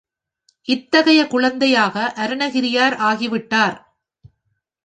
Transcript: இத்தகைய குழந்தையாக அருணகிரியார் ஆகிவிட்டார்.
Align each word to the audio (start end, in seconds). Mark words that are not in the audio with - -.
இத்தகைய 0.67 1.27
குழந்தையாக 1.27 2.13
அருணகிரியார் 2.15 2.95
ஆகிவிட்டார். 3.01 3.77